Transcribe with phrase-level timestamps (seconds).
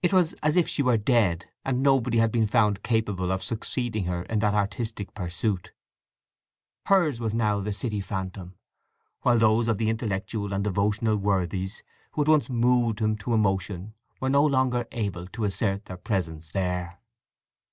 [0.00, 4.04] It was as if she were dead, and nobody had been found capable of succeeding
[4.04, 5.72] her in that artistic pursuit.
[6.86, 8.54] Hers was now the city phantom,
[9.22, 13.94] while those of the intellectual and devotional worthies who had once moved him to emotion
[14.20, 17.00] were no longer able to assert their presence there.